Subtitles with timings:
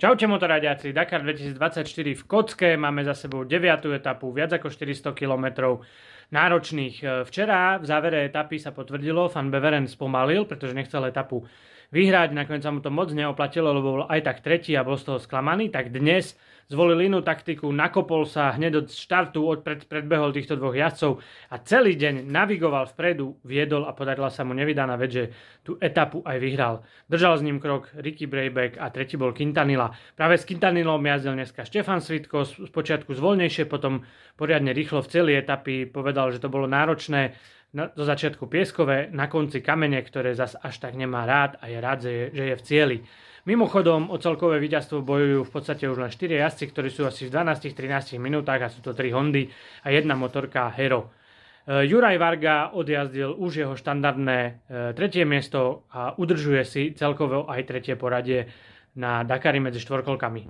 [0.00, 1.84] Čaute motoradiaci, Dakar 2024
[2.16, 3.84] v Kocke, máme za sebou 9.
[3.92, 5.76] etapu, viac ako 400 km
[6.32, 7.28] náročných.
[7.28, 11.44] Včera v závere etapy sa potvrdilo, Van Beveren spomalil, pretože nechcel etapu
[11.92, 15.04] vyhrať, nakoniec sa mu to moc neoplatilo, lebo bol aj tak tretí a bol z
[15.04, 16.32] toho sklamaný, tak dnes
[16.70, 21.18] zvolil inú taktiku, nakopol sa hneď od štartu, od pred, predbehol týchto dvoch jazdcov
[21.50, 25.24] a celý deň navigoval vpredu, viedol a podarila sa mu nevydaná vec, že
[25.66, 26.86] tú etapu aj vyhral.
[27.10, 29.89] Držal s ním krok Ricky Brayback a tretí bol Quintanilla.
[30.14, 34.02] Práve s Quintanillom jazdil dneska Štefan Svitko, počiatku zvolnejšie, potom
[34.34, 37.34] poriadne rýchlo v celej etapy, povedal, že to bolo náročné,
[37.70, 41.98] do začiatku pieskové, na konci kamene, ktoré zas až tak nemá rád a je rád,
[42.02, 42.98] že je, že je v cieli.
[43.46, 47.32] Mimochodom, o celkové víťazstvo bojujú v podstate už len 4 jazdci, ktorí sú asi v
[47.32, 49.48] 12-13 minútach a sú to 3 Hondy
[49.86, 51.08] a jedna motorka Hero.
[51.64, 54.50] E, Juraj Varga odjazdil už jeho štandardné e,
[54.92, 58.50] tretie miesto a udržuje si celkovo aj tretie poradie
[58.94, 60.46] na Dakari medzi štvorkolkami.